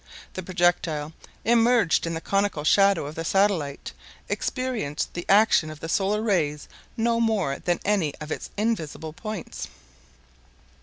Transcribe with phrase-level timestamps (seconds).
[0.33, 1.13] The projectile,
[1.45, 3.93] immerged in the conical shadow of the satellite,
[4.29, 9.67] experienced the action of the solar rays no more than any of its invisible points.